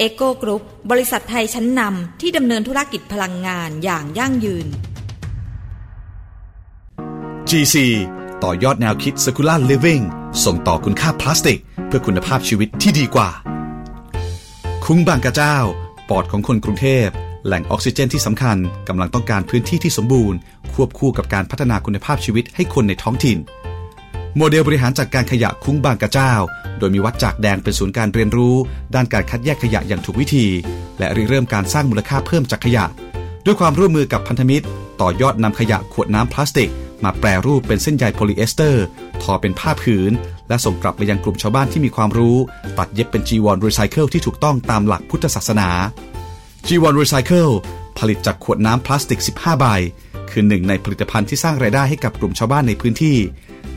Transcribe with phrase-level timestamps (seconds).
[0.00, 4.66] เอ็กโกกรุ๊ปบริษัทไทยชั้นนำที่ดำเนินธุรกิจพลังงานอย่างยั่งยืน
[7.50, 7.76] GC
[8.44, 10.04] ต่อยอดแนวคิด Circular Living
[10.44, 13.30] ส่งต่อคุณค่าพลาสติก เพื่อคุณภาพชีวิตที่ดีกว่า
[14.84, 15.56] คุ้งบางกระเจ้า
[16.08, 17.06] ปอดของคนกรุงเทพ
[17.46, 18.56] แหล่งออกซิเจนที่สำคัญ
[18.88, 20.38] กำลังต้องการพื้นที่ที่สมบูรณ์
[20.74, 23.38] ควบคู่กับการพัฒนาคุณภาพชีวิตให้คนในท้องถิ่น
[24.40, 26.32] โมเดลบริหารจัดการขยะคุ้งบางกระเจ้า
[26.78, 28.54] โดยมีวัดจากแดงเป็นศูนย์การเรียนรู้
[28.94, 30.46] ด้านการคัดแยกขยะอย่างถูกวิธี
[30.98, 32.84] และริเริ่มการสร้างมูลค่าเพิ่มจากขยะ
[33.44, 34.66] ด้วยความร่วมมือกับพันธมิตร
[35.00, 36.70] ต่อยอดนำขยะขวดน้ำพลาสติก
[37.04, 38.84] มาแปรรูปเป็นเส้นใยโพลีเอสเตอร์
[39.22, 40.12] ทอเป็นผ้าผืน
[40.48, 42.36] และส่งกลับไปยังกลุ่มชาวบ้านที่มีความรู้
[42.78, 45.68] ตัดเย็บเป็นจีวรรีไซเคิลที่ถูกต้องตามหลักพุทธศาสนา
[46.66, 47.48] จีวรรีไซเคิล
[47.98, 49.66] ผลิตจากขวดน้ำพลาสติก 15 ใบ
[50.30, 53.16] คือหนึ่งในผลิตภัณฑ์ที่สร้างรายได้ให้กับกลุ่มชาวบ้านในพื้นที่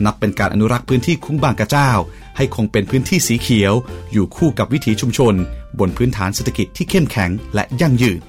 [0.04, 1.90] นับเป็นการอนุรักษ์พื้นที่คุ้งบางกระเจ้า
[2.36, 3.72] ให้คงเป็นพื้นที่สีเขียว
[4.12, 5.34] อยู่คู่กับวิถีชุมชน
[5.78, 8.20] บนพื้นฐานเศรษฐกิจที่เข้มแข็งและยั่งยืน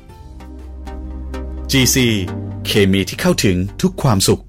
[1.72, 1.98] GC
[2.66, 4.42] เคมีที่เข้าถึงทุกความสุข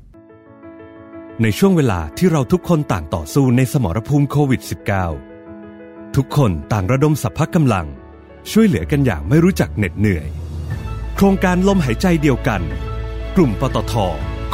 [1.43, 4.63] ในช่วงเวลาที่เราทุกคนต่างต่อสู้ในสมรภูมิโควิด
[5.39, 7.87] -19 ทุกคนต่างระดมสัพพะกำลัง
[8.51, 10.27] ช่วยเหลือกันอย่างไม่รู้จักเหน็ดเหนื่อย
[11.15, 12.63] โครงการลมหายใจเดียวกัน
[13.37, 13.95] กลุ่มปตท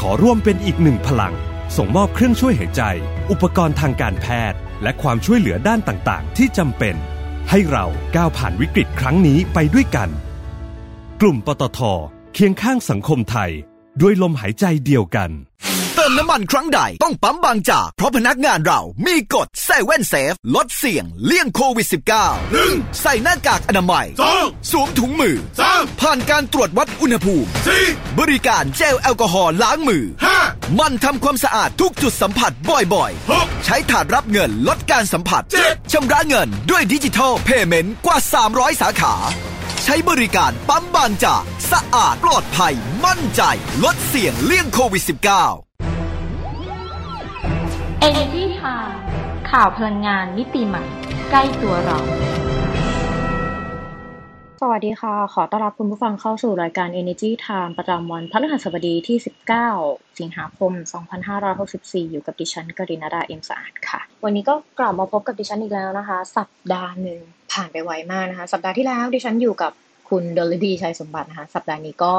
[0.01, 1.35] ขอร่วมเป็นอีกหนึ่งพลัง
[1.77, 2.83] ส่งมอบเครื่องช่วยหายใจ
[3.31, 6.95] อุปกรณ์ทางการแพทย์ และความช่วยเหลือด้านต่างๆ ที่จำเป็น
[7.51, 7.87] ให้เรา
[8.17, 10.09] ก้าวผ่านวิกฤตครั้งนี้ไปด้วยกัน
[11.21, 11.81] กลุ่มปตท
[12.35, 13.51] เคียงข้างสังคมไทย
[14.01, 15.31] ด้วยลมหายใจเดียวกัน
[16.11, 21.93] เติมน้ำมันครั้งใด ต้องปั๊มบางจาก เพราะพนักงานเรามีกฎ seven safe ลดเสี่ยง เลี่ยงโควิด -19
[22.61, 23.01] 1.
[23.03, 24.07] ใส่หน้ากากอนามัย
[24.39, 24.71] 2.
[24.71, 25.37] สวมถุงมือ
[25.69, 26.01] 3.
[26.01, 27.49] ผ่านการตรวจวัดอุณหภูมิ
[27.85, 28.19] 4.
[28.19, 30.05] บริการเจลแอลกอฮอล์ล้างมือ
[30.43, 30.79] 5.
[30.79, 32.53] มันทำความสะอาดทุกจุดสัมผัส
[32.95, 33.65] บ่อยๆ 6.
[33.65, 35.93] ใช้ถาดรับเงินลดการสัมผัส 7.
[35.93, 38.19] ชำระเงินด้วยดิจิทัลเพย์เมนต์กว่า
[38.51, 39.15] 300 สาขา
[39.85, 41.43] ใช้บริการปั๊มบางจาก
[41.73, 43.43] สะอาดปลอดภัยมั่นใจ
[43.85, 45.05] ลดเสี่ยงเลี่ยงโควิด
[48.01, 48.95] -19Energy Time
[49.51, 50.85] ข่าวพลังงานมิติใหม่
[51.31, 51.99] ใกล้ตัวเรา
[54.61, 59.19] สวัสดีค่ะ ขอต้อนรับคุณผู้ฟังเข้าสู่รายการ Energy Time ประจำวันพฤหัสบดีที่
[59.69, 60.73] 19 สิงหาคม
[61.43, 67.21] 2564 อยู่กับดิฉันกรินาดาเอ็มสะอาดค่ะ วันนี้ก็กลับมาพบกับดิฉันอีกแล้วนะคะ สัปดาห์หนึ่ง
[67.53, 69.73] ผ่านไปไวมากนะคะ สัปดาห์ที่แล้วดิฉันอยู่กับ
[70.09, 72.15] คุณเดลดีชัยสมบัตินะคะ สัปดาห์นี้ก็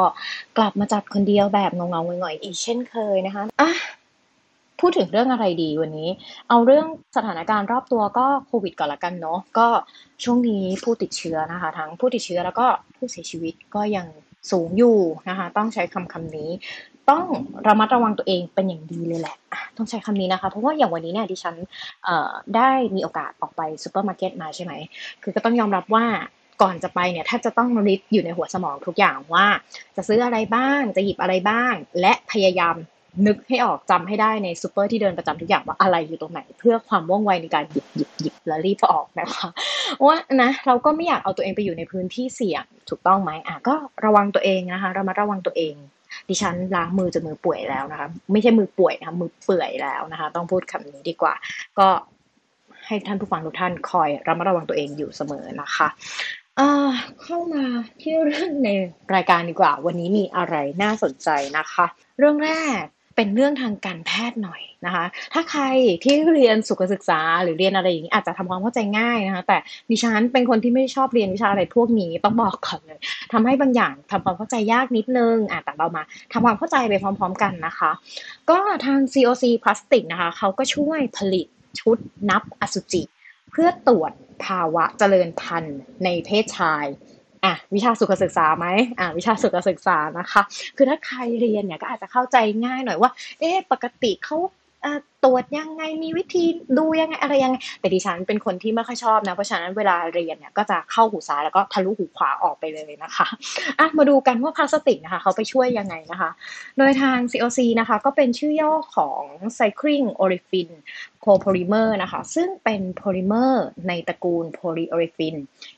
[0.58, 3.72] กลับมาจัดคนเดียวแบบเงาๆหงอยๆอีกเช่นเคยนะคะอะ
[4.82, 6.10] พูดถึงเรื่องอะไรดีวันนี้
[6.50, 6.88] เอาเรื่อง
[7.18, 9.68] สถานการณ์รอบตัวก็โควิดก่อนละกันเนาะก็
[10.24, 12.66] ช่วงนี้ผู้ติดเชื้อนะคะ ทั้งผู้ติดเชื้อแล้วก็
[12.96, 14.08] ผู้เสียชีวิตก็ยัง
[14.52, 14.98] สูงอยู่
[15.30, 16.50] นะคะ ต้องใช้คำคำนี้
[17.10, 17.26] ต้อง
[17.68, 19.38] ระมัดระวังตัวเองเป็นอย่างดีเลยแหละ
[19.78, 21.56] ต้องใช้คำนี้นะคะ เพราะว่าอย่างวันนี้เนี่ยดิฉัน
[22.56, 24.74] ได้มีโอกาสออกไปซูเปอร์มาร์เก็ตมาใช่ไหม
[25.24, 26.06] คือก็ต้องยอมรับว่า
[26.62, 29.48] ก่อนจะไปเนี่ยแทบจะต้อง list อยู่ในหัวสมองทุกอย่างว่า
[29.96, 32.76] จะซื้ออะไรบ้างจะหยิบอะไรบ้าง และพยายาม
[33.28, 39.48] นึกให้ออกจำให้ได้ในซูเปอร์ที่เดินประจำทุกอย่างว่าอะไรอยู่ตรงไหน เพื่อความว่องไวในการหยิบหยิบหยิบและรีบออกนะคะ
[40.06, 45.76] ว่านะเราก็ไม่อยากเอาตัวเองไปอยู่ในพื้นที่เสี่ยงถูกต้องไหมอะก็ระวังตัวเองนะคะเรามาระวังตัวเอง
[46.30, 51.34] ดิฉันล้างมือจนมือป่วยแล้วนะคะ ไม่ใช่มือป่วยนะคะมือเปื่อยแล้วนะคะ ต้องพูดคำนี้ดีกว่า
[51.80, 51.88] ก็
[52.86, 55.88] ให้ท่านผู้ฟังทุกท่านคอยระมัดระวังตัวเองอยู่เสมอนะคะ
[56.60, 56.92] อ่า
[57.22, 57.66] เข้ามา
[58.02, 58.70] ที่เรื่องใน
[59.16, 61.86] รายการดีกว่า วันนี้มีอะไรน่าสนใจนะคะ
[62.20, 62.82] เรื่องแรก
[63.22, 65.64] เป็นเรื่องทางการแพทย์หน่อยนะคะ ถ้าใคร
[66.04, 69.58] ที่เรียนสุขศึกษาหรือเรียนอะไรอย่างนี้อาจจะทำความเข้าใจง่ายนะคะ แต่
[69.90, 73.00] ดิฉันเป็นคนที่ไม่ชอบเรียนวิชาอะไรพวกนี้ต้องบอกก่อนเลย
[73.34, 76.04] ทำให้บางอย่างทำความเข้าใจยากนิดนึงอะแต่เรามา
[76.34, 77.92] ทำความเข้าใจไปพร้อม ๆ กันนะคะ
[78.50, 81.48] ก็ทาง COC พลาสติกนะคะเขาก็ช่วยผลิต
[81.80, 81.98] ชุด
[82.30, 83.04] นับอสุจิ
[83.52, 84.12] เพื่อตรวจ
[84.46, 86.86] ภาวะเจริญพันธุ์ในเพศชาย
[87.46, 88.66] อะวิชาสุขศึกษาไหม
[89.00, 90.42] อะวิชาสุขศึกษานะคะ
[90.78, 94.38] คือถ้าใครเรียนเนี่ยก็อาจจะเข้าใจง่ายหน่อยว่า เอ๊ะปกติเขา
[95.24, 96.46] ตรวจยังไงมีวิธี
[96.78, 103.28] ดูยังไงอะไรยังไง แต่ดิฉันเป็นคนที่ไม่ค่อยชอบนะเพราะฉะนั้นเวลาเรียนเนี่ยก็จะเข้าหูซ้ายแล้วก็ทะลุหูขวาออกไปเลยนะคะ
[103.80, 106.30] อะมาดูกันว่าพลาสติกนะคะเขาไปช่วยยังไงนะคะ
[106.78, 109.22] โดยทาง COC นะคะก็เป็นชื่อย่อของ
[109.58, 110.70] Cyclic Olefin
[111.26, 115.36] Copolymer นะคะซึ่งเป็นโพลิเมอร์ในตระกูลโพลีโอเลฟิน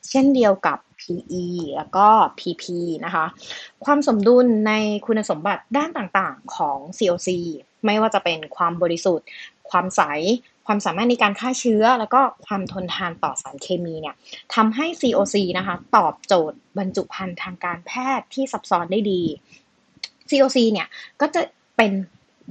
[0.09, 1.46] เช่นเดียวกับ PE
[1.76, 2.08] แล้วก็
[2.40, 2.64] PP
[3.06, 3.26] นะคะ
[3.86, 4.74] ความสมดุลใน
[5.06, 7.30] คุณสมบัติด้านต่างๆของ COC
[7.86, 9.28] ไม่ว่าจะเป็นความบริสุทธิ์
[9.70, 10.02] ความใส
[10.68, 14.16] ความสามารถในการฆ่าเชื้อ แล้วก็ความทนทานต่อสารเคมีเนี่ย
[14.56, 19.22] ทำให้ COC นะคะ ตอบโจทย์บรรจุภัณฑ์ทางการแพทย์ที่ซับซ้อนได้ดี
[20.30, 20.88] COC เนี่ย
[21.22, 21.42] ก็จะ
[21.78, 21.92] เป็น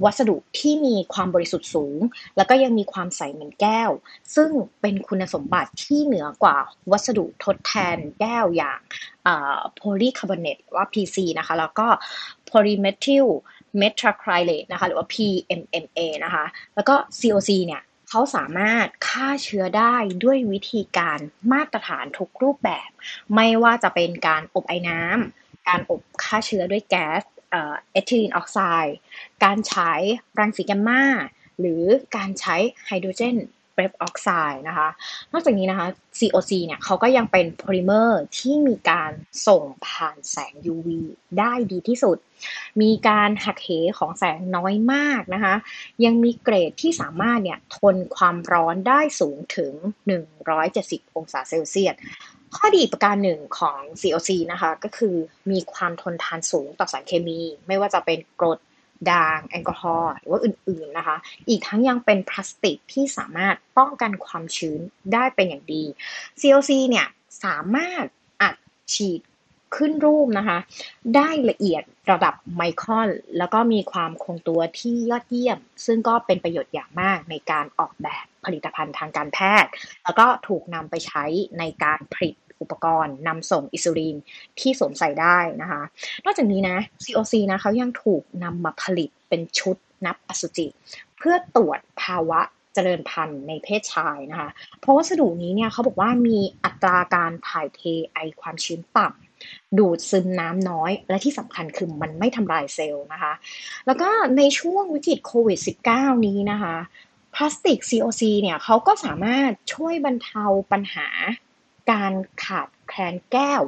[0.03, 1.99] วัสดุที่มีความบริสุทธิ์สูง
[2.37, 3.91] แล้วก็ยังมีความใสเหมือนแก้ว
[4.35, 4.49] ซึ่ง
[4.81, 6.57] เป็นคุณสมบัติที่เหนือกว่า
[6.91, 8.79] วัสดุทดแทนแก้วอย่าง
[9.75, 11.87] โพลีคาร์บอเนตว่า PC นะคะ แล้วก็
[12.45, 13.25] โพลีเมทิล
[13.77, 16.45] เมทาคริเลตนะคะหรือว่า PMMA นะคะ
[16.75, 21.19] แล้วก็ COC เนี่ยเขาสามารถฆ่าเชื้อได้ด้วยวิธีการ
[21.51, 22.89] มาตรฐานทุกรูปแบบ
[23.35, 27.23] ไม่ว่าจะเป็นการอบไอน้ำการอบฆ่าเชื้อด้วยแก๊ส
[27.53, 28.97] เอทิลีนออกไซด์
[29.43, 29.91] การใช้
[30.39, 31.03] รังสีแกมมา
[31.59, 31.83] หรือ
[32.15, 32.55] การใช้
[32.85, 33.37] ไฮโดรเจน
[33.73, 34.89] เปร์ออกไซด์นะคะ
[35.31, 35.87] นอกจากนี้นะคะ
[36.19, 39.11] COC เนี่ยเขาก็ยังเป็นโพลิเมอร์ที่มีการ
[39.47, 40.87] ส่งผ่านแสง UV
[41.39, 42.17] ได้ดีที่สุด
[42.81, 45.55] มีการหักเหของแสงน้อยมากนะคะ
[46.05, 49.73] ยังมีเกรดที่สามารถเนี่ยทนความร้อนได้สูงถึง
[50.45, 51.95] 170 องศาเซลเซียส
[52.57, 55.15] ข้อดีประการหนึ่งของ COC นะคะ ก็คือ
[55.51, 58.59] มีความทนทานสูงต่อสารเคมี ไม่ว่าจะเป็นกรด
[59.11, 61.17] ด่างแอลกอฮอล์หรือว่าอื่นๆนะคะ
[61.49, 64.79] อีกทั้งยังเป็นพลาสติกที่สามารถป้องกันความชื้น
[65.13, 65.83] ได้เป็นอย่างดี
[66.41, 67.07] COC เนี่ย
[67.43, 68.05] สามารถ
[68.41, 68.55] อัด
[68.93, 69.21] ฉีด
[69.75, 70.57] ขึ้นรูปนะคะ
[71.15, 79.71] ได้ละเอียดระดับไมครอน แล้วก็มีความคงตัวที่ยอดเยี่ยม ซึ่งก็เป็นประโยชน์อย่างมากในการออกแบบผลิตภัณฑ์ทางการแพทย์
[80.03, 81.23] แล้วก็ถูกนำไปใช้
[81.59, 84.17] ในการผลิตอุปกรณ์นำส่งอิสุลิน
[84.59, 85.81] ที่สวมใส่ได้นะคะ
[86.25, 90.67] นอกจากนี้นะ COC นะเขายังถูกนำมาผลิตเป็นชุดนับอสุจิ
[91.17, 92.41] เพื่อตรวจภาวะ
[92.73, 94.49] เจริญพันธุ์ในเพศชายนะคะ
[94.79, 97.81] เพราะวัสดุนี้เนี่ยเขาบอกว่ามีอัตราการถ่ายเท
[98.13, 99.32] ไอความชื้นต่ำ
[99.77, 103.33] ดูดซึมน้ำน้อย และที่สำคัญคือมันไม่ทำลายเซลล์นะคะ
[103.85, 105.59] แล้วก็ในช่วงวิกฤตโควิด
[105.91, 106.75] -19 นี้นะคะ
[107.33, 111.07] พลาสติก COC เนี่ยเขาก็สามารถช่วยบรรเทาปัญหา
[111.91, 112.13] การ
[112.43, 113.61] ขาดแคลนแก้ว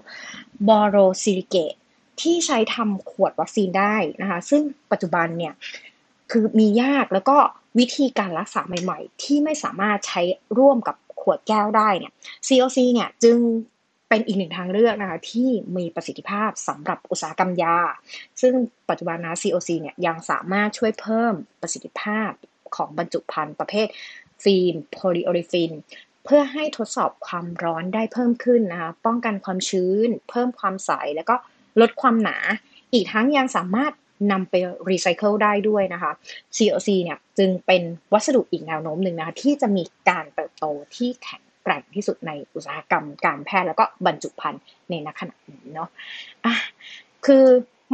[0.68, 1.74] บอโรซิลิเกต
[2.22, 4.62] ที่ใช้ทำขวดวัคซีนได้นะคะ ซึ่ง
[4.92, 5.54] ปัจจุบันเนี่ย
[6.32, 7.38] คือมียากแล้วก็
[7.80, 10.22] วิธีการรักษาใหม่ ๆ ที่ไม่สามารถใช้
[10.58, 12.14] ร่วมกับขวดแก้วได้เนี่ย
[12.48, 13.38] COC เนี่ยจึง
[14.10, 17.78] เป็นอีกหนึ่งทางเลือกนะคะที่มีประสิทธิภาพสำหรับอุตสาหกรรมยา
[18.42, 18.54] ซึ่ง
[18.90, 22.32] ปัจจุบันนะ COC เนี่ยยังสามารถช่วยเพิ่มประสิทธิภาพ
[22.76, 23.88] ของบรรจุภัณฑ์ประเภท
[24.44, 25.72] ฟิล์มโพลีโอเรฟิน
[26.26, 31.36] เพื่อให้ทดสอบความร้อนได้เพิ่มขึ้นนะคะป้องกันความชื้น เพิ่มความใส แล้วก็
[31.82, 32.38] ลดความหนา
[32.94, 33.94] อีกทั้งยังสามารถ
[34.32, 34.54] นำไป
[34.90, 36.12] รีไซเคิลได้ด้วยนะคะ
[36.58, 40.66] COC เนี่ยจึงเป็นวัสดุอีกแนวโน้มหนึ่งนะคะที่จะมีการเติบโต
[40.96, 46.54] ที่แข็ง แกร่งที่สุดในอุตสาหกรรมการแพทย์แล้วก็บรรจุภัณฑ์ในนักขณะนี้เนาะะ
[47.26, 47.46] คือ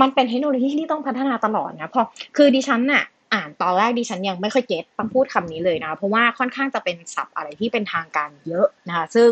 [0.01, 9.29] มันเป็นเทคโนโลยีที่ต้องพัฒนาตลอดนะเพราะคือดิฉันน่ะอ่านตอนแรกดิฉันยังไม่ค่อยเก็ตต้องพูดคำนี้เลยนะ เพราะว่าค่อนข้างจะเป็นศัพท์อะไรที่เป็นทางการเยอะนะคะซึ่ง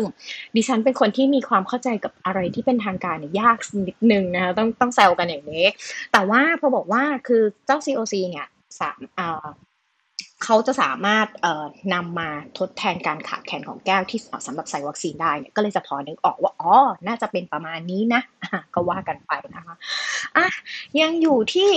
[0.56, 3.56] ดิฉันเป็นคนที่มีความเข้าใจกับอะไรที่เป็นทางการเนี่ยยาก
[3.88, 5.64] นิดนึงนะคะต้องต้องแซวกันอย่างนี้
[6.12, 8.46] แต่ว่าพอบอกว่าคือเจ้า COC เนี่ย
[8.80, 9.00] สาม
[10.44, 11.26] เขาจะสามารถ
[11.94, 16.74] นำมาทดแทนการขาดแคลนของแก้วที่สำหรับใส่วัคซีนได้เนี่ยก็เลยจะพอนึกออกว่าอ๋อ
[17.06, 18.22] น่าจะเป็นประมาณนี้นะ
[18.74, 19.74] ก็ว่ากันไปนะคะ
[20.36, 20.46] อะ
[21.00, 21.70] ยังอยู่ที่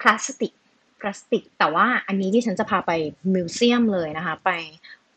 [0.00, 0.52] พลาสติก
[1.00, 2.92] พลาสติก แต่ว่าอันนี้ที่ฉันจะพาไป
[3.34, 4.50] มิวเซียมเลยนะคะ ไป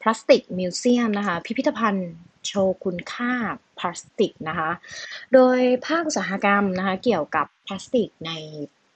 [0.01, 2.11] พลาสติกมิวเซียมนะคะ พิพิธภัณฑ์
[2.47, 3.33] โชว์คุณค่า
[3.79, 4.69] พลาสติกนะคะ
[5.33, 8.31] โดยภาคอุตสาหกรรมนะคะ เกี่ยวกับพลาสติกใน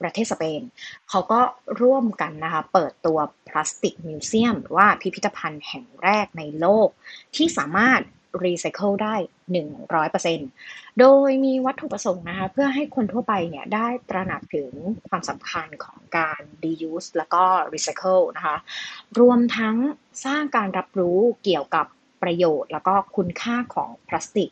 [0.01, 0.61] ประเทศสเปน
[1.09, 1.41] เขาก็
[1.81, 3.17] ร่วมกันนะคะเปิดตัว
[3.47, 6.89] พลาสติกมิวเซียมว่าพิพิธภัณฑ์แห่งแรกในโลก
[7.35, 8.01] ที่สามารถ
[8.43, 9.15] รีไซเคิลได้
[10.07, 14.71] 100%โดยมีวัตถุประสงค์นะคะเพื่อให้คนทั่วไปเนี่ยได้ตระหนักถึง
[15.09, 17.43] ความสำคัญของการ reuse แล้วก็
[17.73, 18.57] recycle นะคะ
[19.19, 19.75] รวมทั้ง
[20.25, 21.85] สร้างการรับรู้เกี่ยวกับ
[22.23, 24.49] ประโยชน์ แล้วก็คุณค่าของพลาสติก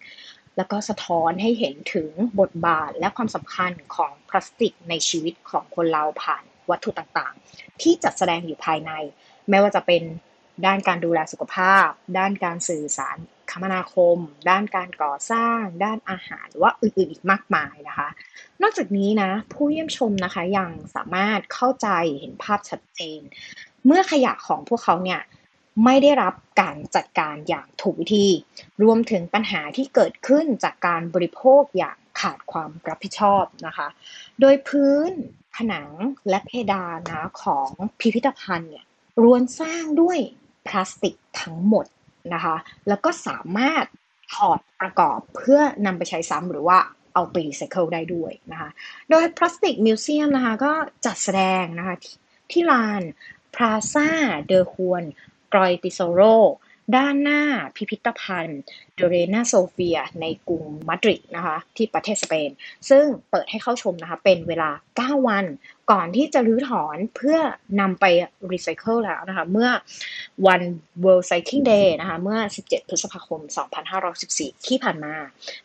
[0.57, 8.91] แล้วก็สะท้อนให้เห็นถึงบทบาทและความสำคัญของพลาสติกในชีวิตของคนเราผ่านวัตถุต่างๆ ที่จัดแสดงอยู่ภายใน
[9.49, 10.03] ไม่ว่าจะเป็น
[10.65, 11.87] ด้านการดูแลสุขภาพ
[12.17, 13.17] ด้านการสื่อสาร
[13.51, 14.17] คมนาคม
[14.49, 18.09] ด้านการก่อสร้าง ด้านอาหารหรือว่าอื่นๆอีกมากมายนะคะ
[18.61, 21.87] นอกจากนี้นะผู้เยี่ยมชมนะคะยังสามารถเข้าใจ
[22.19, 23.21] เห็นภาพชัดเจน
[23.85, 25.21] เมื่อขยะของพวกเขาเนี่ย
[25.83, 28.27] ไม่ได้รับการจัดการอย่างถูกวิธี
[28.83, 33.87] รวมถึงปัญหาที่เกิดขึ้นจากการบริโภคอย่างขาดความรับผิดชอบนะคะ
[34.41, 35.09] โดยพื้น
[35.55, 35.89] ผนัง
[36.29, 37.69] และเพดานนะของ
[37.99, 38.85] พิพิธภัณฑ์เนี่ย
[39.23, 40.17] รวนสร้างด้วย
[40.67, 41.85] พลาสติกทั้งหมด
[42.33, 42.55] นะคะ
[42.87, 43.85] แล้วก็สามารถ
[44.35, 46.77] ถอดประกอบเพื่อนำไปใช้ซ้ำหรือว่า
[47.13, 48.69] เอาไปรีไซเคิลได้ด้วยนะคะ
[49.09, 50.73] โดย Plastic Museum นะคะก็
[51.05, 51.95] จัดแสดงนะคะ
[52.51, 53.01] ที่ลาน
[53.55, 55.03] Plaza de Juan
[55.53, 56.21] Goytisolo
[56.95, 57.41] ด้านหน้า
[57.75, 58.61] พิพิธภัณฑ์
[58.95, 62.49] Reina Sofía ในกรุงมาดริดนะคะ ที่ประเทศสเปน
[62.89, 64.69] ซึ่งเปิดให้เข้าชมนะคะ เป็นเวลา
[64.99, 65.45] 9 วัน
[65.91, 67.37] ก่อนที่จะรื้อถอนเพื่อ
[67.79, 68.05] นำไป
[68.51, 69.69] รีไซเคิลแล้วนะคะ เมื่อ
[70.47, 70.61] วัน
[71.03, 73.41] World Recycling Day นะคะ เมื่อ 17 พฤษภาคม
[74.03, 75.15] 2564 ที่ผ่านมา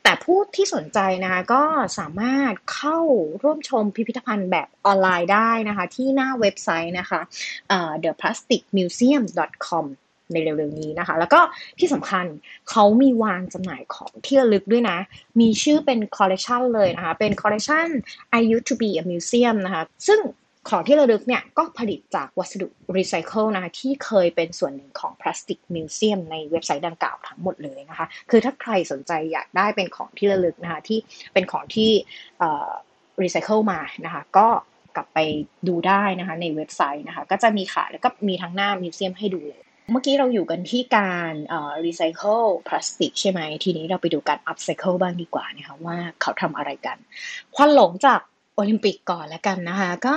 [0.02, 1.62] แต่ผู้ที่สนใจนะคะ ก็
[1.98, 2.98] สามารถเข้า
[3.42, 7.20] ร่วมชมพิพิธภัณฑ์แบบออนไลน์ได้นะคะ ที่หน้าเว็บไซต์นะคะ
[8.02, 9.86] theplasticmuseum.com
[10.34, 11.40] ในเร็วๆนี้นะคะ แล้วก็
[11.78, 12.24] ที่สำคัญ
[12.70, 14.98] เขามีวางจำหน่ายของที่ระลึกด้วยนะ
[15.40, 17.86] มีชื่อเป็นคอลเลกชันเลยนะคะ เป็นคอลเลกชัน
[18.38, 20.20] I used to be a museum นะคะ ซึ่ง
[20.70, 30.98] ของที่ระลึกเนี่ยก็ผลิตจากวัสดุรีไซเคิลนะคะที่เคยเป็นส่วนหนึ่งของ Plastic Museum ในเว็บไซต์ดังกล่าวทั้งหมดเลยนะคะ คือถ้าใครสนใจอยากได้เป็นของที่ระลึกนะคะที่
[31.32, 31.90] เป็นของที่
[33.22, 34.48] รีไซเคิลมานะคะก็
[34.96, 35.18] กลับไป
[35.68, 41.32] ดูได้นะคะในเว็บไซต์นะคะก็จะมีขายแล้วก็มีทั้งหน้า museum ให้ดูเลย เมื่อกี้เราอยู่กันที่การ
[41.84, 46.96] รีไซเคิลพลาสติกใช่ไหม ทีนี้เราไปดูการอัพไซเคิลบ้างดีกว่านะคะว่าเขาทำอะไรกัน
[47.54, 48.20] ควันหลงจาก
[48.54, 50.16] โอลิมปิกก่อนแล้วกันนะคะ ก็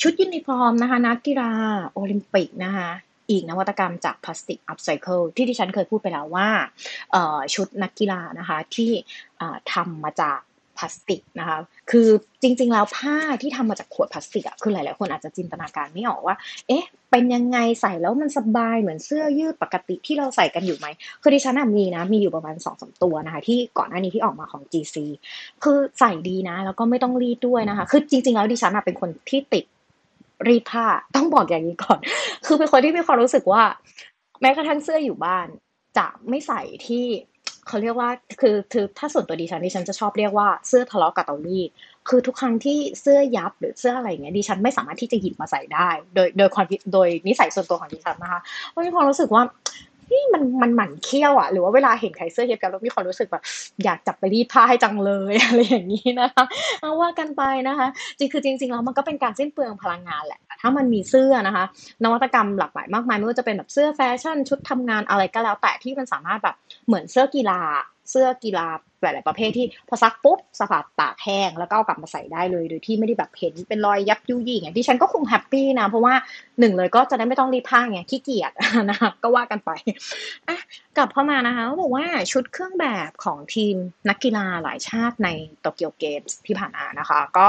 [0.00, 1.50] ชุดยูนิฟอร์มนะคะ นักกีฬา
[1.94, 2.88] โอลิมปิกนะคะ
[3.30, 6.48] อีกนวัตกรรมจากพลาสติกอัพไซเคิลที่ที่ฉันเคยพูดไปแล้วว่า
[7.54, 8.90] ชุดนักกีฬานะคะที่
[9.72, 10.40] ทำมาจาก
[10.78, 11.58] พลาสติกนะคะ
[11.90, 12.08] คือ
[12.42, 16.36] จริง ๆ แล้วผ้าที่ทำมาจากขวดพลาสติกอะคือหลายๆคนอาจจะจินตนาการไม่ออกว่า
[16.68, 20.86] เอ๊ะ เป็นยังไงใส่แล้วมันสบายเหมือนเสื้อยืดปกติที่เราใส่กันอยู่ไหม
[21.22, 24.96] คือดิฉันมีนะ มีอยู่ประมาณสองสมตัวนะคะ ที่ก่อนหน้านี้ที่ออกมาของ GC
[25.64, 29.64] คือใส่ดีนะ แล้วก็ไม่ต้องรีดด้วยนะคะ คือจริง ๆ แล้วดิฉันเป็นคนที่ติด
[30.48, 31.98] รีดผ้า ต้องบอกอย่างนี้ก่อน
[32.46, 33.62] คือเป็นคนที่มีความรู้สึกว่า
[34.40, 35.46] แม้กระทั่งเสื้ออยู่บ้าน
[35.98, 37.04] จะไม่ใส่ที่
[37.68, 41.70] เขาเรียกว่าคือคือถ้าส่วนตัวดิฉันดิฉันจะชอบเรียกว่าเสื้อทะเลาะกับเตารีด
[42.08, 48.40] คือทุกครั้งที่เสื้อยับหรือเสื้ออะไรเงี้ยดิฉันไม่สามารถที่จะหยิบมาใส่ได้ โดยโดยความโดยนิสัยส่วนตัวของดิฉันนะคะ
[48.70, 49.42] เพราะมีความรู้สึกว่า
[50.12, 53.42] นี่มันมันหมั่นเคี้ยวอะหรือว่าเวลาเห็นใครเสื้อเย็บกันแล้วมีความรู้สึกแบบ
[53.84, 56.44] อยากจับไปรีดผ้าให้จังเลยอะไรอย่างนี้นะคะ
[56.80, 57.86] เอาว่ากันไปนะคะ
[58.18, 61.64] จริงคือจริงๆแล้วมันก็เป็นการสิ้นเปลืองพลังงานแหละถ้ามันมีเสื้อนะคะ
[62.04, 67.60] นวัตกรรมหลากหลายมากมายไม่ว่าจะเป็นแบบเสื้อแฟชั่นชุดทำงานอะไรก็แล้วแต่ที่มันสามารถแบบ เหมือนเสื้อกีฬา
[68.10, 68.66] เสื้อกีฬา
[69.02, 76.14] หลาย ๆ ประเภทที่พอซักปุ๊บสภาพตากแห้งแล้วก็เอากลับมาใส่ได้เลย โดยที่ไม่ได้แบบเห็นเป็นรอยยับยุยี่ไงที่ฉันก็คง happy นะ เพราะว่า
[76.60, 78.52] หนึ่งเลยก็จะได้ไม่ต้องรีดผ้าไงขี้เกียจ
[78.90, 79.70] นะคะก็ว่ากันไป
[80.48, 80.58] อะ
[80.96, 83.74] กลับเข้ามานะคะเขาบอกว่าชุดเครื่องแบบของทีม
[84.08, 85.28] นักกีฬาหลายชาติใน
[85.60, 87.48] โตเกียวเกมส์ที่ผ่านมานะคะ ก็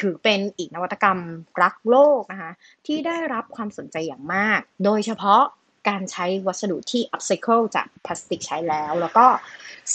[0.00, 1.18] ถือเป็นอีกนวัตกรรม
[1.62, 2.50] รักโลกนะคะ
[2.86, 5.42] ที่ได้รับความสนใจอย่างมาก โดยเฉพาะ
[5.88, 9.26] การใช้วัสดุที่อัพไซเคิลจากพลาสติกใช้แล้ว แล้วก็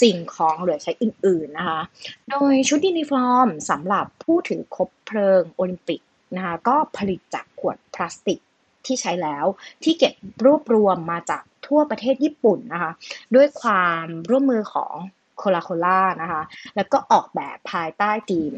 [0.01, 1.82] สิ่งของเหลือใช้อื่น ๆ นะคะ
[2.29, 6.01] โดยชุดยูนิฟอร์มสำหรับผู้ถือคบเพลิงโอลิมปิก
[6.36, 8.39] นะคะก็ผลิตจากขวดพลาสติก
[8.86, 9.46] ที่ใช้แล้ว
[9.84, 10.13] ที่เก็บ
[10.46, 12.91] รวบรวมมาจากทั่วประเทศญี่ปุ่นนะคะ
[13.36, 14.94] ด้วยความร่วมมือของ
[15.38, 16.41] โคลาโคล่านะคะ
[16.75, 18.51] แล้วก็ออกแบบภายใต้ทีม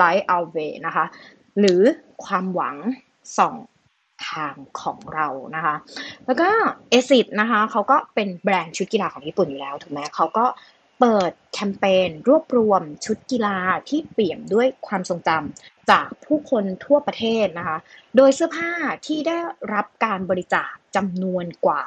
[0.00, 1.04] Light Away นะคะ
[1.58, 1.82] หรือ
[2.24, 2.76] ความหวัง
[3.38, 3.54] ส่อง
[4.30, 5.74] ทางของเรานะคะ
[6.26, 6.48] แล้วก็
[6.90, 10.46] เอซิดนะคะเขาก็เป็นแบรนด์ชุดกีฬาของญี่ปุ่นอยู่แล้วถูกไหมเขาก็
[11.00, 13.56] เปิดแคมเปญรวบรวมชุดกีฬา
[13.88, 17.78] ที่เปี่ยมด้วยความทรงจำจากผู้คนทั่วประเทศนะคะ
[18.16, 18.72] โดยเสื้อผ้า
[19.06, 19.36] ที่ได้
[19.74, 21.84] รับการบริจาคจำนวนกว่า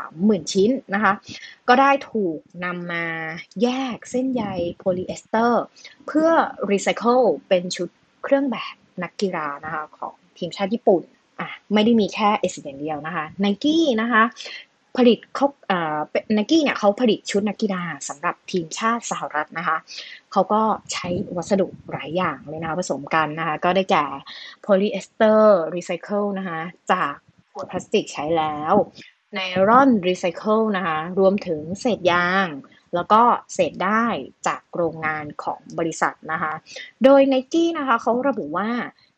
[0.00, 1.12] 30,000 ชิ้นนะคะ
[1.68, 3.06] ก็ได้ถูกนำมา
[3.62, 4.44] แยกเส้นใย
[4.78, 5.62] โพลีเอสเตอร์
[6.06, 6.30] เพื่อ
[6.70, 7.88] รีไซเคิลเป็นชุด
[8.24, 14.22] เครื่องแบบนักกีฬานะคะของทีมชาติญี่ปุ่นนะไม่ได้มีแค่ ASICS อย่างเดียวนะคะไนกี้นะคะ
[14.96, 15.98] ผลิตเขาอ่า
[16.34, 19.76] ไนกี้เนี่ยเขาผลิตชุดนักกีฬาสำหรับทีมชาติสหรัฐนะคะ
[20.32, 24.06] เขาก็ใช้วัสดุหลายอย่างเลยนะคะผสมกันนะคะก็ได้แก่
[24.62, 26.60] โพลีเอสเตอร์รีไซเคิลนะคะ
[26.92, 27.12] จาก
[27.52, 28.74] ขวดพลาสติกใช้แล้ว
[29.34, 32.48] ไนลอนรีไซเคิลนะคะรวมถึงเศษยาง
[32.94, 33.22] แล้วก็
[33.54, 34.04] เศษด้าย
[34.46, 36.52] จากโรงงานของบริษัทนะคะ
[37.04, 38.68] โดยไนกี้นะคะเขาระบุว่า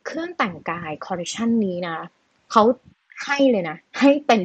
[0.07, 1.97] เครื่องแต่งกายคอลเลคชันนี้นะ
[2.53, 2.63] เขา
[3.25, 4.41] ให้เลยนะ ให้เป็น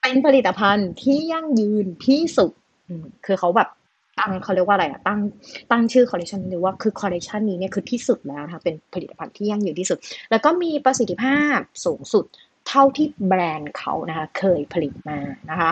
[0.00, 2.50] เป็นผลิตภัณฑ์ที่ยั่งยืนที่สุด
[3.26, 3.68] คือเขาแบบ
[4.18, 5.20] ตั้งเขาเรียกว่าอะไรอะตั้ง
[5.70, 9.98] ตั้งชื่อคอลเลคชันเลยว่าคือคอลเลคชันนี้เนี่ยคือที่สุดแล้วนะคะเป็นผลิตภัณฑ์ที่ยั่งยืนที่สุด
[10.30, 12.24] แล้วก็มีประสิทธิภาพสูงสุด
[12.68, 15.18] เท่าที่แบรนด์เขานะคะเคยผลิตมา
[15.50, 15.70] นะคะ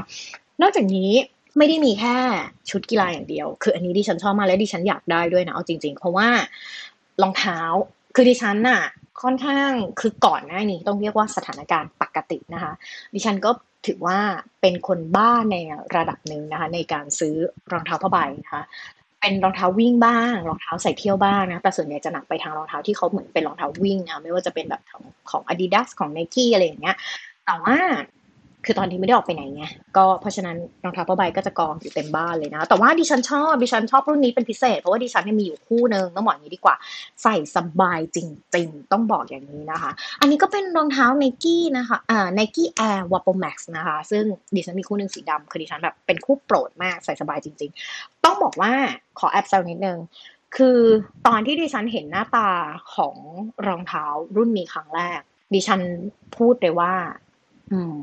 [0.63, 1.11] นอกจากนี้
[1.59, 2.17] ไม่ได้มีแค่
[2.71, 6.29] ชุดกีฬาอย่างเดียว คืออันนี้ดิฉันชอบมากและดิฉันอยากได้ด้วยนะเอาจริง ๆ เพราะว่า
[7.23, 7.59] รองเท้า
[8.15, 8.83] คือดิฉันน่ะ
[9.21, 12.73] ค่อนข้างคือก่อนหน้านี้ต้องเรียกว่าสถานการณ์ปกตินะคะ
[13.15, 13.51] ดิฉันก็
[13.87, 14.19] ถือว่า
[14.61, 15.57] เป็นคนบ้าใน
[15.97, 17.35] ระดับหนึ่งนะคะ ในการซื้อ
[17.73, 18.65] รองเท้าผ้าใบนะคะ
[19.21, 26.97] เป็นรองเท้าวิ่งบ้างรองเท้าใส่เที่ยวบ้างนะแต่ส่วนใหญ่จะหนักไปทางรองเท้าที่เขาเหมือนเป็นรองเท้าวิ่งนะไม่ว่าจะเป็นแบบของของ Adidas ของ Nike อะไรอย่างเงี้ย
[27.47, 27.77] แต่ว่า
[28.65, 29.65] คือตอนนี้ไม่ได้ออกไปไหนไง
[29.97, 36.77] ก็เพราะฉะนั้นรองเท้าผ้าใบก็จะกองอยู่เต็มบ้านเลยนะ แต่ว่าดิฉันชอบดิฉันชอบรุ่นนี้เป็นพิเศษ เพราะว่าดิฉันเนี่ยมีอยู่คู่หนึ่งต้องบอกอย่างนี้ดีกว่า
[37.23, 38.19] ใส่สบายจ
[38.55, 39.91] ริง ๆ ต้องบอกอย่างนี้นะคะ
[40.21, 48.73] อันนี้ก็เป็นรองเท้าไนกี้นะคะอ่าไนกี้แอร์ว a ป o Max นะคะ ซึ่งดิฉันมีคู่หนึ่งสีดำคือดิฉันแบบเป็นคู่โปรดมากใส่สบายจริง ๆ ต้องบอกว่า
[49.19, 49.99] ขอแอบแซวนิดนึง
[50.57, 50.79] คือ
[51.27, 52.49] ตอนที่ดิฉันเห็นหน้าตา
[52.95, 53.17] ของ
[53.67, 54.05] รองเท้า
[54.37, 55.21] รุ่นนี้ครั้งแรก
[55.55, 55.81] ดิฉัน
[56.37, 56.93] พูดเลยว่า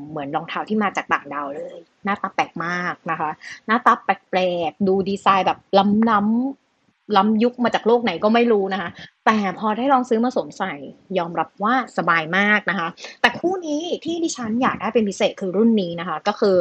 [0.09, 3.29] เหมือนรองเท้าที่มาจากต่างดาวเลย หน้าตาแปลกมากนะคะ
[3.67, 8.89] หน้าตาแปลกๆ ดูดีไซน์แบบล้ำล้ำล้ำยุคมาจากโลกไหนก็ไม่รู้นะคะ
[9.25, 10.73] แต่พอได้ลองซื้อมาสวมใส่
[11.17, 12.87] ยอมรับว่าสบายมากนะคะ
[13.21, 16.55] แต่คู่นี้ที่ดิฉันอยากได้เป็นพิเศษคือรุ่นนี้นะคะ ก็คือ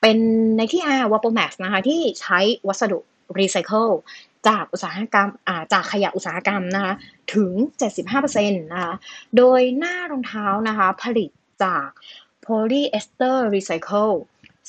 [0.00, 0.18] เป็น
[0.56, 2.98] ไนกี้ Air VaporMax นะคะ ที่ใช้วัสดุ
[3.38, 3.88] รีไซเคิล
[4.48, 6.92] จากอุตสาหกรรมจากขยะอุตสาหกรรมนะคะ
[7.34, 7.52] ถึง
[7.98, 8.94] 75%นะคะ
[9.36, 11.30] โดยหน้ารองเท้านะคะ ผลิต
[11.64, 11.88] จาก
[12.44, 14.10] โพลีเอสเตอร์รีไซเคิล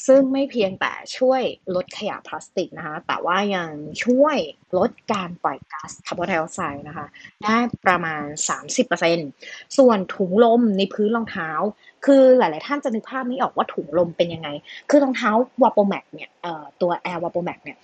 [0.08, 1.42] ซึ่งไม่เพียงแต่ช่วย
[1.76, 3.70] ลดขยะพลาสติกนะคะ แต่ว่ายัง
[4.06, 4.38] ช่วย
[4.78, 7.08] ลดการปล่อยก๊าซคาร์บอนไดออกไซด์นะคะ
[7.44, 8.24] ได้ประมาณ
[9.00, 11.50] 30%ส่วนถุงลมในพื้นรองเท้า
[12.06, 14.50] คือหลาย ๆ ท่านจะนึกภาพไม่ออกว่าถุงลมเป็นยังไง
[14.90, 15.32] คือรองเท้า
[15.64, 16.30] วาโปแม็กเนี่ย
[16.82, 17.78] ตัว Air วาโปแม็กเนี่ย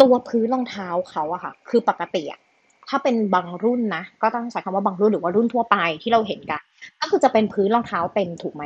[0.00, 2.40] ตัวพื้นรองเท้าเขาอะค่ะ คือปกติอะ
[2.88, 6.62] ถ้าเป็นบางรุ่นนะ ก็ต้องใช้คำว่าบางรุ่นหรือว่ารุ่นทั่วไปที่เราเห็นกัน
[7.00, 8.64] ก็คือจะเป็นพื้นรองเท้าเต็มถูกไหม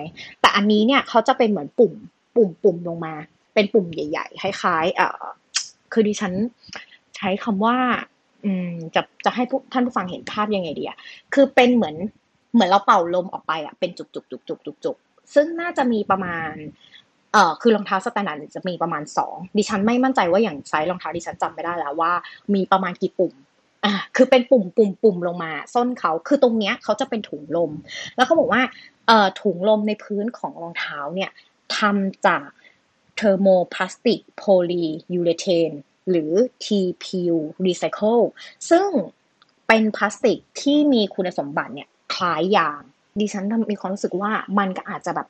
[0.56, 1.92] อันนี้เนี่ยเขาจะเป็นเหมือนปุ่ม
[2.36, 3.14] ปุ่มปุ่มลงมา
[3.54, 5.22] เป็นปุ่มใหญ่ ๆ คล้ายๆเอ่อ
[5.92, 6.32] คือดิฉัน
[7.16, 7.76] ใช้คำว่า
[8.44, 10.98] อืมจะจะให้ท่านผู้ฟังเห็นภาพยังไงดีอะ
[11.34, 11.96] คือเป็นเหมือน
[12.54, 14.96] เหมือนเราเป่าลมออกไปอะเป็นจุกจุกจุกจุกจุกจุก
[15.34, 16.52] ซึ่งน่าจะมีประมาณ
[17.32, 22.12] เอ่อคือรองเท้า standard จะมีประมาณสองดิฉันไม่มั่นใจว่าอย่างไซส์รองเท้าดิฉันจำไม่ได้แล้วว่า
[22.54, 23.32] มีประมาณกี่ปุ่ม
[23.84, 27.70] อ่าคือเป็นปุ่มปุ่มปุ่มลงมาส้นเขาคือตรงเนี้ยเขาจะเป็นถุงลม
[28.16, 28.62] แล้วเขาบอกว่า
[29.06, 31.30] เอ่อถุงลมในพื้นของรองเท้าเนี่ย
[31.76, 32.48] ทำจาก
[33.16, 35.70] thermoplastic polyurethane
[36.10, 36.32] หรือ
[36.64, 38.22] TPU Recycle
[38.70, 38.88] ซึ่ง
[39.66, 42.82] เป็นพลาสติกที่มีคุณสมบัติเนี่ยคล้ายยาง
[43.20, 45.28] ดิฉันมีความรู้สึกว่ามันก็อาจจะแบบ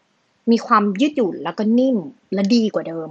[0.51, 1.99] มีความยืดหยุ่นแล้วก็นิ่ม
[2.35, 3.11] และดีกว่าเดิม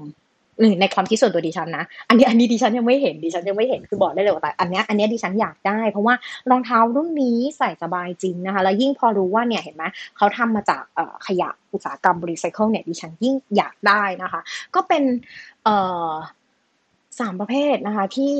[0.81, 6.15] ในความคิดส่วนตัวดิฉันนะ อันนี้อันนี้ดิฉันยังไม่เห็นดิฉันยังไม่เห็นคือบอกได้เลยว่าแต่อันนี้อันนี้ดิฉันอยากได้ เพราะว่า
[6.49, 9.83] รองเท้ารุ่นนี้ใส่สบายจริงนะคะ แล้วยิ่งพอรู้ว่าเนี่ยเห็นไหม
[10.17, 10.83] เขาทำมาจาก
[11.27, 14.41] ขยะอุตสาหกรรมรีไซเคิลเนี่ยดิฉันยิ่งอยากได้นะคะ
[14.75, 15.03] ก็เป็น
[15.63, 15.75] เอ่
[16.09, 16.11] อ
[17.19, 18.33] สามประเภทนะคะที่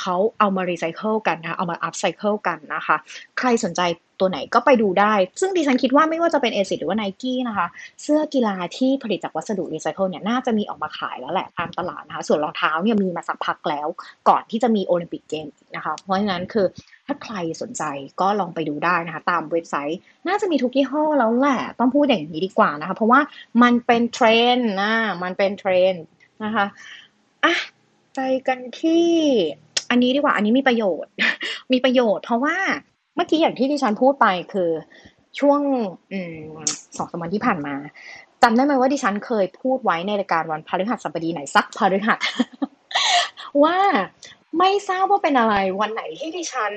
[0.00, 2.96] เขาเอามารีไซเคิลกันนะคะเอามาอัพไซเคิลกันนะคะ
[3.38, 3.82] ใครสนใจ
[4.20, 7.66] ตัวไหนก็ไปดูได้ ซึ่งดิฉันคิดว่าไม่ว่าจะเป็น ASICS หรือว่าไนกี้นะคะ
[8.02, 13.88] เสื้อกีฬาที่ผลิตจากวัสดุรีไซเคิลเนี่ยน่าจะมีออกมาขายแล้วแหละตามตลาดนะคะ ส่วนรองเท้าเนี่ยมีมาสักพักแล้ว
[14.28, 16.66] ก่อนที่จะมีโอลิมปิกเกมนะคะ เพราะฉะนั้นคือ
[17.06, 17.82] ถ้าใครสนใจ
[18.20, 23.20] ก็ลองไปดูได้นะคะ ตามเว็บไซต์น่าจะมีทุกยี่ห้อแล้วแหละ ต้องพูดอย่างนี้ดีกว่านะคะ เพราะว่า
[23.62, 26.04] มันเป็นเทรนด์นะมันเป็นเทรนด์
[26.44, 26.66] นะคะ
[27.44, 27.54] อะ
[28.14, 29.08] ไปกันที่
[29.90, 31.12] อันนี้ดีกว่า อันนี้มีประโยชน์
[31.72, 32.56] มีประโยชน์ เพราะว่า
[33.16, 34.70] เมื่อกี้อย่างที่ดิฉันพูดไปคือ
[35.38, 35.60] ช่วง
[36.96, 37.74] สองสามวันที่ผ่านมา
[38.42, 42.18] จำได้ไหมว่าดิฉันเคยพูดไว้ในรายการวันพฤหัสบดีไหนสักพฤหัส
[43.62, 43.76] ว่า
[44.58, 46.72] ไม่ทราบว่าเป็นอะไรวันไหนที่ดิฉัน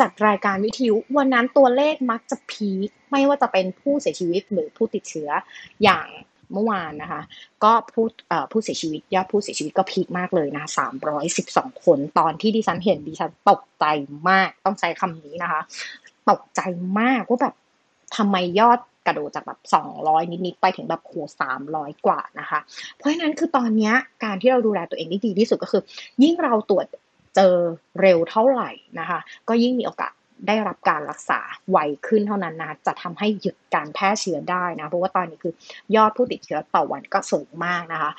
[0.00, 5.28] จัดรายการวิทยุวันนั้นตัวเลขมักจะพีคไม่ว่าจะเป็นผู้เสียชีวิตหรือผู้ติดเชื้อ
[5.82, 6.06] อย่าง
[6.52, 7.22] เมื่อวานนะคะ
[7.64, 8.06] ก็ผู้
[8.52, 13.84] ผู้เสียชีวิตยอดผู้เสียชีวิตก็พีคมากเลยนะสามร้อยสิบสองคน ตอนที่ดิฉันเห็นดิฉันตกใจ
[14.28, 15.60] มากต้องใช้คำนี้นะคะ
[16.30, 16.60] ตกใจ
[17.00, 17.54] มากว่าแบบ
[18.16, 22.60] ทำไมยอดกระโดดจากแบบสองร้อยนิด ๆ ไปถึงแบบโหสามร้อยกว่านะคะ
[22.96, 23.92] เพราะฉะนั้นคือตอนนี้
[24.24, 25.82] การที่เราดูแลตัวเองได้ดีที่สุดก็คือ
[26.22, 26.86] ยิ่งเราตรวจ
[27.36, 27.54] เจอ
[28.00, 30.12] เร็วเท่าไหร่นะคะ ก็ยิ่งมีโอกาส
[30.46, 35.54] ได้รับการรักษาไวขึ้นเท่านั้นนะจะทำให้หยุดการแพร่เชื้อได้นะเพราะว่าตอนนี้คือ
[35.96, 38.10] ยอดผู้ติดเชื้อต่อวันก็สูงมากนะคะ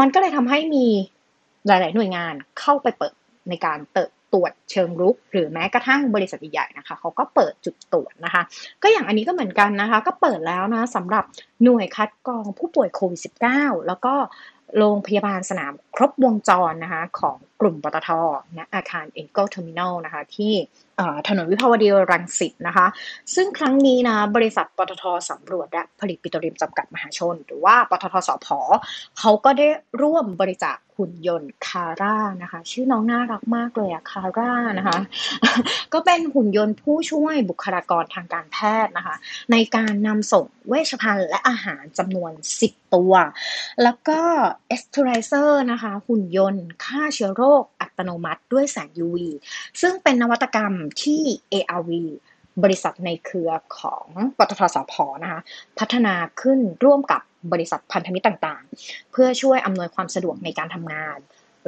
[0.00, 0.86] มันก็เลยทำให้มี
[1.66, 3.14] หลาย ๆ หน่วยงานเข้าไปเปิด
[3.48, 8.42] ในการเติตรวจเชิงรุก หรือแม้กระทั่งบริษัทใหญ่ๆนะคะเขาก็เปิดจุดตรวจนะคะ
[8.82, 11.24] ก็อย่างอันนี้ก็เหมือนกันนะคะ ก็เปิดแล้วนะสำหรับ
[11.64, 13.20] หน่วยคัดกรองผู้ป่วยโควิด
[13.54, 14.14] -19 แล้วก็
[14.78, 18.10] โรงพยาบาลสนามครบวงจรนะคะของ กลุ่มปตท
[18.58, 20.52] ณอาคาร EnCo Terminal นะคะที่
[21.28, 22.86] ถนนวิภาวดีรังสิตนะคะ
[23.34, 28.46] ซึ่งครั้งนี้นะบริษัทปตทสำรวจและผลิตปิโตรเลียมจำกัดมหาชน หรือว่าปตทสผ
[29.18, 29.68] เขาก็ได้
[30.02, 34.98] ร่วมบริจาคหุ่นยนต์ CARA นะคะ ชื่อน้องน่ารักมากเลยอะ CARA นะคะ
[35.92, 39.16] ก็เป็นหุ่นยนต์ผู้ช่วยบุคลากรทางการแพทย์นะคะ
[39.52, 43.14] ในการนำส่งเวชภัณฑ์และอาหารจำนวน 10 ตัว
[43.82, 44.20] แล้วก็
[44.68, 49.16] Xterlizer นะคะ หุ่นยนต์ฆ่าเชื้อโรคอัตโนมัติด้วยแสง UV
[49.80, 51.90] ซึ่งเป็นนวัตกรรมที่ ARV
[52.62, 54.06] บริษัทในเครือของ
[54.38, 55.40] ปตทสผนะคะ
[55.78, 61.18] พัฒนาขึ้นร่วมกับบริษัทพันธมิตรต่างๆ เพื่อช่วยอำนวยความสะดวกในการทำงาน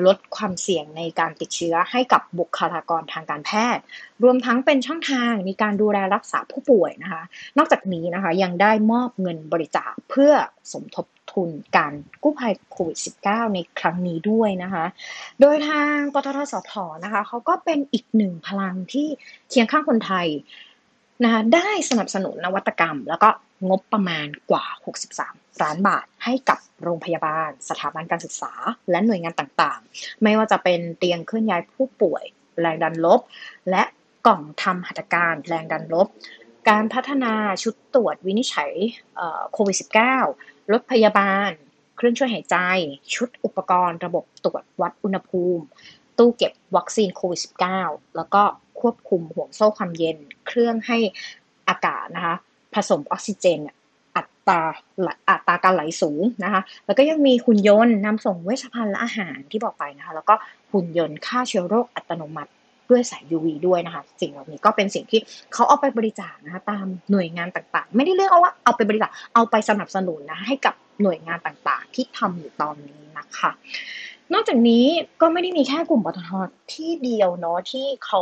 [0.06, 3.82] ลดความเสี่ยงในการติดเชื้อให้กับบุคลากรทางการแพทย์
[4.22, 7.22] รวมทั้งเป็นช่องทางในการดูแลรักษาผู้ป่วยนะคะ
[7.58, 10.32] นอกจากนี้นะคะยังได้มอบเงินบริจาคเพื่อ
[10.72, 14.84] สมทบทุนการกู้ภัยโควิด -19 ในครั้งนี้ด้วยนะคะ
[15.40, 16.70] โดยทางปตทสพ
[17.04, 19.06] นะคะเขาก็เป็นอีกหนึ่งพลังที่
[19.48, 20.26] เคียงข้างคนไทย
[21.24, 23.28] นะคะได้สนับสนุนนวัตกรรม แล้วก็
[23.68, 24.64] งบประมาณกว่า
[25.14, 28.52] 63 ล้านบาทให้กับโรงพยาบาล สถาบันการศึกษา
[28.90, 32.24] และหน่วยงานต่างๆ ไม่ว่าจะเป็นเตียงเคลื่อนย้ายผู้ป่วย
[32.60, 33.20] แรงดันลบ
[33.70, 33.82] และ
[34.26, 36.08] กล่องทำหัตถการแรงดันลบ
[36.68, 38.72] การพัฒนาชุดตรวจวินิจฉัย
[39.52, 39.76] โควิด
[40.20, 41.50] -19 รถพยาบาล
[41.96, 42.56] เครื่องช่วยหายใจ
[43.14, 45.64] ชุดอุปกรณ์ ระบบตรวจวัดอุณหภูมิ
[46.18, 47.40] ตู้เก็บวัคซีนโควิด
[47.78, 48.42] -19 แล้วก็
[48.80, 50.98] ควบคุมห่วงโซ่ความเย็น เครื่องให้
[51.68, 52.36] อากาศนะคะ
[52.74, 53.60] ผสมออกซิเจน
[54.16, 54.60] อัตรา
[55.28, 60.34] อัตราการไหลสูงนะคะ แล้วก็ยังมีหุ่นยนต์นำส่งเวชภัณฑ์และอาหารที่บอกไปนะคะ แล้วก็
[60.72, 62.52] หุ่นยนต์ฆ่าเชื้อโรคอัตโนมัติ
[62.92, 65.20] ด้วยสาย UV ด้วยนะคะ สิ่งเหล่านี้ก็เป็นสิ่งที่
[65.52, 73.50] เขาเอาไปบริจาคนะคะตามหน่วยงานต่างๆ ไม่ได้เรียกว่าเอาไปบริจาคเอาไปสนับสนุนนะให้กับหน่วยงานต่างๆ ที่ทำอยู่ตอนนี้นะคะ
[74.32, 74.84] นอกจากนี้
[75.20, 76.30] ก็ไม่ได้มีแค่กลุ่มปตท
[76.74, 78.20] ที่เดียวเนาะที่เขา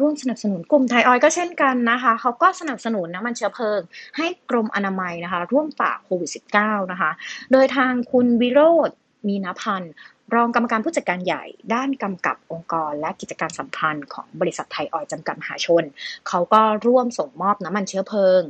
[0.00, 3.80] ร่วมสนับสนุนกลุ่มไทยออยก็เช่นกันนะคะเขาก็สนับสนุนน้ำมันเชื้อเพลิง
[4.16, 7.10] ให้กรมอนามัยนะคะ ร่วมปราโควิด -19 นะคะ
[7.52, 8.90] โดยทางคุณวิโรธ
[9.28, 9.92] มีนพันธ์
[10.34, 15.84] รองกรรมการผู้จัดการใหญ่ด้านกำกับองค์กร และกิจการสัมพันธ์ของบริษัทไทยออยจำกัดมหาชน
[16.28, 18.42] เขาก็ร่วมส่งมอบน้ำมันเชื้อเพลิง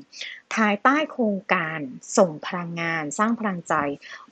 [0.55, 1.81] ภายใต้โครงการ
[2.19, 3.75] ส่งพลังงาน สร้างพลังใจ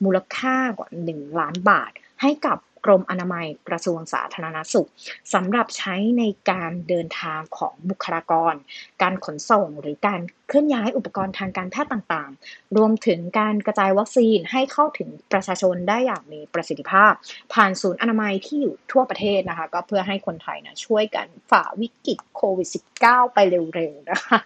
[0.05, 4.88] มูลค่ากว่า 1 ล้านบาท ให้กับ กรมอนามัยกระทรวงสาธารณสุข
[5.35, 8.55] สำหรับใช้ในการเดินทางของบุคลากร
[9.03, 17.12] การขนส่งหรือการเคลื่อนย้ายอุปกรณ์ทางการแพทย์ต่างๆ รวมถึงการกระจายวัคซีนให้เข้าถึงประชาชนได้อย่างมีประสิทธิภาพ
[17.53, 22.68] ผ่านศูนย์อนามัยที่อยู่ทั่วประเทศนะคะ ก็เพื่อให้คนไทยนะช่วยกันฝ่าวิกฤตโควิด
[23.03, 23.38] -19 ไป
[23.75, 24.38] เร็วๆนะคะ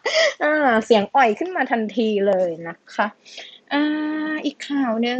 [0.73, 3.07] ะเสียงอ่อยขึ้นมาทันทีเลยนะคะ
[3.73, 3.75] อ
[4.45, 5.19] อีกข่าวหนึ่ง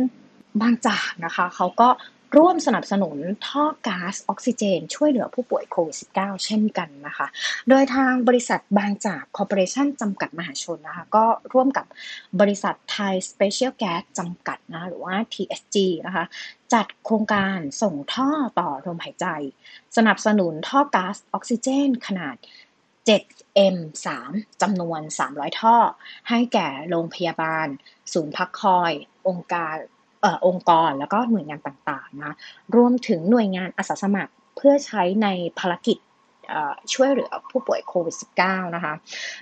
[0.61, 1.89] บางจากนะคะ เขาก็
[2.37, 7.27] ร่วมสนับสนุนท่อก๊าซออกซิเจน ช่วยเหลือผู้ป่วยโควิด -19 เช่นกันนะคะ
[7.69, 11.87] โดยทางบริษัทบางจากคอร์ปอเรชั่นจำกัดมหาชนนะคะ ก็ร่วมกับ
[12.41, 16.25] บริษัทไทยสเปเชียลแก๊สจำกัดนะหรือว่า TSG นะคะ
[16.75, 19.27] จัดโครงการส่งท่อต่อลมหายใจ
[19.97, 22.37] สนับสนุนท่อก๊าซออกซิเจน ขนาด
[23.09, 24.07] 7M3
[24.63, 25.77] จำนวน 300 ท่อ
[26.29, 27.69] ให้แก่โรงพยาบาล
[28.13, 28.93] ศูนย์พักคอย
[29.29, 29.77] องค์การ
[30.47, 32.33] องค์กรแล้วก็หน่วยงานต่างๆนะ
[32.77, 35.29] รวมถึงหน่วยงานอาสาสมัครเพื่อใช้ใน
[35.59, 35.97] ภารกิจ
[36.93, 38.95] ช่วยเหลือผู้ป่วยโควิด -19 นะคะ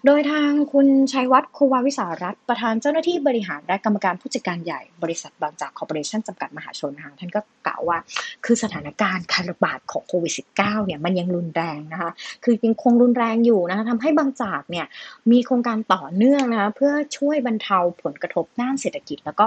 [0.06, 7.98] โดยทางคุณชัยวัฒน์โควาวิสารัตประธานเจ้าหน้าที่บริหารและกรรมการผู้จัดการใหญ่บริษัทบางจากคอร์ปอเรชั่นจำกัดมหาชนนะคะท่านก็กล่าวว่า
[8.44, 12.10] คือสถานการณ์การระบาดของโควิด -19 เนี่ยมันยังรุนแรงนะคะ
[12.44, 14.86] คือยังคงรุนแรงอยู่นะคะทำให้บางจากเนี่ย
[15.30, 19.46] มีโครงการต่อเนื่องนะคะเพื่อช่วยบรรเทาผลกระทบด้านเศรษฐกิจ แล้วก็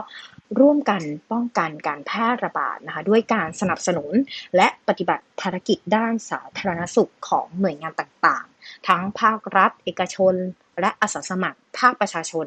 [0.60, 4.12] ร่วมกันป้องกันการแพร่ระบาดนะคะด้วยการสนับสนุน
[4.56, 10.34] และปฏิบัติภารกิจด้านสาธารณสุขของหน่วยงานต่างๆ ทั้งภาครัฐ เอกชน
[10.80, 12.46] และอาสาสมัครภาคประชาชน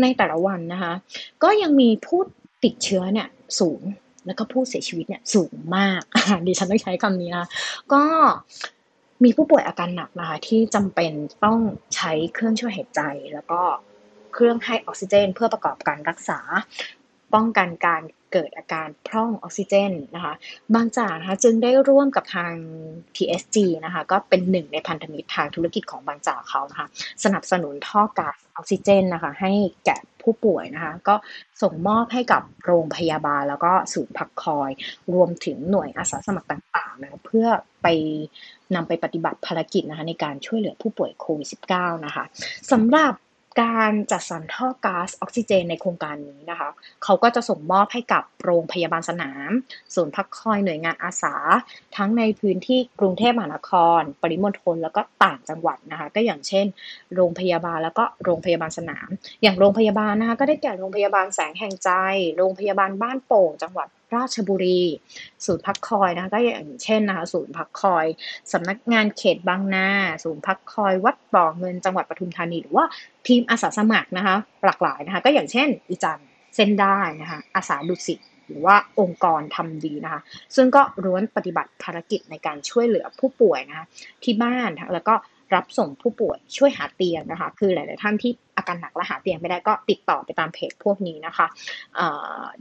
[0.00, 0.92] ในแต่ละวันนะคะ
[1.42, 2.20] ก็ยังมีผู้
[2.64, 3.28] ติดเชื้อเนี่ย
[3.60, 3.82] สูง
[4.26, 6.02] แล้วก็ผู้เสียชีวิตเนี่ยสูงมาก
[6.46, 7.46] ดิฉันต้องใช้คำนี้นะ
[7.92, 8.02] ก็
[9.24, 11.12] มีผู้ป่วยอาการหนักนะคะที่จำเป็น
[11.44, 11.58] ต้อง
[11.96, 13.00] ใช้เครื่องช่วยหายใจ
[13.34, 13.60] แล้วก็
[14.32, 16.38] เครื่องให้ออกซิเจน เพื่อประกอบการรักษา
[17.34, 20.34] ป้องกันการเกิดอาการพร่องออกซิเจนนะคะ
[20.74, 22.52] บางจากนะคะจึงได้ร่วมกับทาง
[23.16, 26.88] TSG นะคะก็เป็นหนึ่งในพันธมิตรทางธุรกิจของบางจากเขานะคะ
[27.24, 29.52] สนับสนุนท่อก๊าซออกซิเจนนะคะให้
[29.86, 31.14] แก่ผู้ป่วยนะคะก็
[31.62, 34.70] ส่งมอบให้กับโรงพยาบาล แล้วก็ศูนย์พักคอย
[35.12, 37.46] รวมถึงหน่วยอาสาสมัครต่างๆนะเพื่อ
[37.82, 37.86] ไป
[38.74, 42.24] นำไปปฏิบัติภารกิจนะคะในการช่วยเหลือผู้ป่วยโควิด -19 นะคะ
[42.70, 43.12] สำหรับ
[43.62, 46.68] การจัดสรรท่อก๊าซออกซิเจนในโครงการนี้นะคะ
[47.04, 49.50] เขาก็จะส่งมอบให้กับโรงพยาบาลสนาม
[49.94, 51.34] ศูนย์พักคอยหน่วยงานอาสา
[51.96, 56.66] ทั้งในพื้นที่กรุงเทพมหานคร ปริมณฑลแล้วก็ต่างจังหวัดนะคะ ก็อย่างเช่น
[57.14, 59.08] โรงพยาบาลแล้วก็โรงพยาบาลสนาม
[59.42, 61.90] อย่างโรงพยาบาลนะคะก็ได้แก่โรงพยาบาลแสงแห่งใจ
[62.36, 64.80] โรงพยาบาลบ้านโป่งจังหวัด ราชบุรี
[65.46, 68.06] ศูนย์พักคอยนะคะก็อย่างเช่นนะคะศูนย์พักคอย
[68.52, 69.88] สำนักงานเขตบางนา
[70.24, 72.84] ศูนย์พักคอย วัดบ่อเงินจังหวัดปทุมธานีหรือว่า
[73.26, 76.20] ทีมอาสาสมัครนะคะหลากหลายนะคะก็อย่างเช่น อีจัน
[76.56, 80.20] เส้นได้นะคะอาสาดุสิตหรือว่าองค์กรทำดีนะคะ
[80.56, 83.86] ซึ่งก็ล้วนปฏิบัติภารกิจในการช่วยเหลือผู้ป่วยนะคะ
[84.22, 85.14] ที่บ้านแล้วก็
[85.54, 91.46] รับส่งผู้ป่วยช่วยหาเตียงนะคะ คือหลาย ๆ ท่านที่อาการหนักและหาเตียงไม่ได้ก็ติดต่อไปตามเพจพวกนี้นะคะ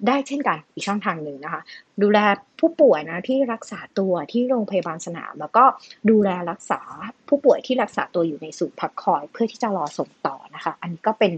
[0.08, 1.62] ได้เช่นกันอีกช่องทางหนึ่งนะคะ
[2.02, 2.20] ดูแล
[2.60, 5.64] ผู้ป่วยนะที่รักษาตัวที่โรงพยาบาลสนาม แล้วก็
[6.10, 6.80] ดูแลรักษา
[7.28, 11.32] ผู้ป่วยที่รักษาตัวอยู่ในศูนย์พักคอย เพื่อที่จะรอส่งต่อนะคะ อันนี้ก็เป็น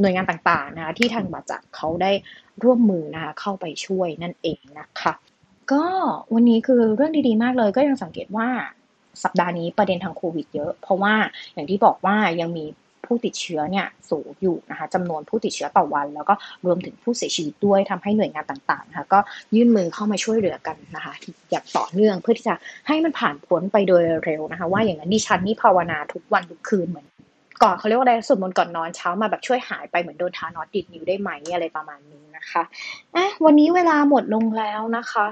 [0.00, 2.12] หน่วยงานต่างๆนะคะที่ทางบาจักเขาได้
[2.64, 5.12] ร่วมมือนะคะเข้าไปช่วยนั่นเองนะคะ
[5.72, 5.84] ก็
[6.34, 8.48] วันนี้คือเรื่องดีๆมากเลยก็ยังสังเกตว่า
[9.22, 11.14] สัปดาห์นี้ประเด็นทางโควิดเยอะ เพราะว่า
[11.54, 12.64] อย่างที่บอกว่ายังมี
[13.06, 16.34] ผู้ติดเชื้อเนี่ยสูงอยู่นะคะจำนวนผู้ติดเชื้อต่อวัน แล้วก็
[16.66, 19.18] รวมถึงผู้เสียชีวิตด้วยทำให้หน่วยงานต่างๆนะคะก็
[19.54, 21.14] ยื่นมือเข้ามาช่วยเหลือกันนะคะ
[21.50, 22.54] อย่างต่อเนื่องเพื่อที่จะ
[22.86, 27.06] ให้มันผ่านพ้นไปโดยเร็วนะคะ ว่าอย่างนั้นดิฉันนี่ภาวนาทุกวันทุกคืนเหมือน
[27.62, 32.62] ก่อนเขาเรียกว่าอะไรสวดมนต์ก่อนนอนเช้ามาแบบช่วยหายไปเหมือนโดนทานอตดิดนิ้วได้ไหมอะไรประมาณนี้นะคะ
[33.14, 35.26] อะวันนี้เวลาหมดลงแล้วนะคะ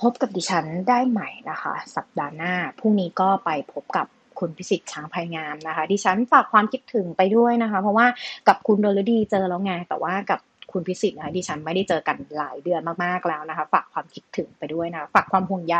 [0.00, 4.06] พบกับดิฉันได้ใหม่นะคะ สัปดาห์หน้าพรุ่งนี้ก็ไปพบกับ
[4.40, 8.06] คุณพิสิทธิ์ช้างพายงามนะคะ ดิฉันฝากความคิดถึงไปด้วยนะคะ เพราะว่า
[8.48, 10.40] กับคุณโดลดีเจอแล้วไงแต่ว่ากับ
[10.72, 15.76] คุณพิสิทธิ์นะคะดิฉันไม่ได้เจอกันหลายเดือนมากๆแล้วนะคะ ฝากความคิดถึงไปด้วยนะ ฝากความห่วงใย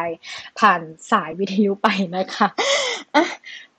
[0.58, 3.24] ผ่านสายวิทยุไปนะคะะ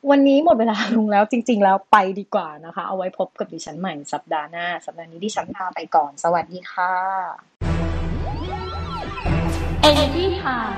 [0.09, 7.72] วันนี้หมดเวลาลงแล้วจริง ๆ แล้วไปดีกว่านะคะ เอาไว้พบกับดิฉันใหม่สัปดาห์หน้า สัปดาห์นี้ดิฉันลาไปก่อน สวัสดีค่ะ
[9.89, 10.75] Energy Time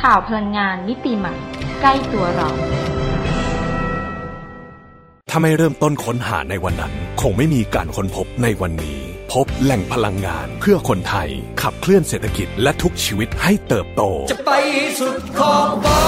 [0.00, 1.34] ข่าวพลังงานมิติใหม่
[1.80, 2.48] ใกล้ตัวเรา
[5.30, 9.00] ถ้าไม่เริ่มต้นค้นหาในวันนั้น คงไม่มีการค้นพบในวันนี้
[9.32, 11.28] พบแหล่งพลังงานเพื่อคนไทย
[11.62, 14.50] ขับเคลื่อนเศรษฐกิจและทุกชีวิตให้เติบโต จะไป
[14.98, 16.00] สุดขอบฟ้า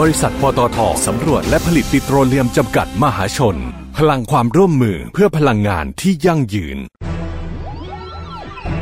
[0.00, 3.56] บริษัทปตทสำรวจและผลิตปิโตรเลียมจำกัดมหาชน
[3.98, 6.78] พลังความร่วมมือเพื่อพลังงานที่ยั่งยืน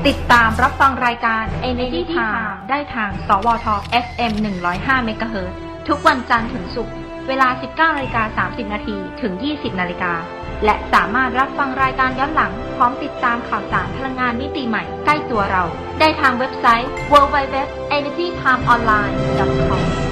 [0.07, 3.67] ติดตามรับฟังรายการ Energy Time ได้ทาง สวท
[4.05, 4.33] FM
[4.71, 5.53] 105 MHz
[5.89, 6.95] ทุกวันจันทร์ถึงศุกร์
[7.29, 10.13] เวลา 19นาฬิกา30 นาทีถึง 20 นาฬิกา
[10.65, 15.65] และสามารถรับฟังรายการย้อนหลัง พร้อมติดตามข่าวสารพลังงานมิติใหม่ใกล้ตัวเรา
[16.01, 20.12] ได้ทางเว็บไซต์ www.energytimeonline.com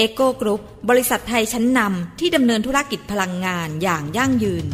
[0.00, 4.66] เอ็กโกกรุ๊ปบริษัทไทยชั้นนำที่ดำเนินธุรกิจพลังงานอย่างยั่งยืน